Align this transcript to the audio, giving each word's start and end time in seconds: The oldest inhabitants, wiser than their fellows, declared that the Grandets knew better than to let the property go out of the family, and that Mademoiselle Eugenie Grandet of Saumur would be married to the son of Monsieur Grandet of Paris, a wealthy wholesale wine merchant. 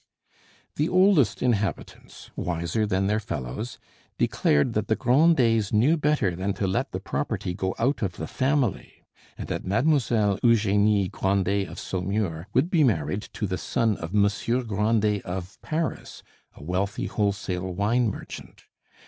The 0.77 0.89
oldest 0.89 1.43
inhabitants, 1.43 2.31
wiser 2.35 2.87
than 2.87 3.05
their 3.05 3.19
fellows, 3.19 3.77
declared 4.17 4.73
that 4.73 4.87
the 4.87 4.95
Grandets 4.95 5.71
knew 5.71 5.95
better 5.95 6.35
than 6.35 6.53
to 6.53 6.65
let 6.65 6.91
the 6.91 6.99
property 6.99 7.53
go 7.53 7.75
out 7.77 8.01
of 8.01 8.13
the 8.13 8.25
family, 8.25 9.05
and 9.37 9.47
that 9.49 9.63
Mademoiselle 9.63 10.39
Eugenie 10.41 11.07
Grandet 11.07 11.67
of 11.67 11.79
Saumur 11.79 12.47
would 12.51 12.71
be 12.71 12.83
married 12.83 13.21
to 13.33 13.45
the 13.45 13.59
son 13.59 13.95
of 13.97 14.11
Monsieur 14.11 14.63
Grandet 14.63 15.21
of 15.21 15.61
Paris, 15.61 16.23
a 16.55 16.63
wealthy 16.63 17.05
wholesale 17.05 17.71
wine 17.71 18.09
merchant. 18.09 18.63